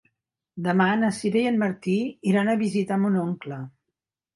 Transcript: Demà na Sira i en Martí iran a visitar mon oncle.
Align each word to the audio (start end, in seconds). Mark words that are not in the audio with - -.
Demà 0.67 0.87
na 1.01 1.11
Sira 1.19 1.39
i 1.43 1.45
en 1.51 1.61
Martí 1.67 1.95
iran 2.33 2.51
a 2.51 2.59
visitar 2.67 3.03
mon 3.07 3.23
oncle. 3.31 3.67